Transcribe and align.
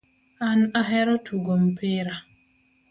An 0.47 0.59
ahero 0.81 1.13
tugo 1.25 1.53
mpira 1.69 2.13